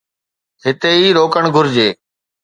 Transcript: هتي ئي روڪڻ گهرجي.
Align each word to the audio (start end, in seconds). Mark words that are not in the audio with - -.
هتي 0.65 0.91
ئي 0.99 1.07
روڪڻ 1.19 1.43
گهرجي. 1.55 1.89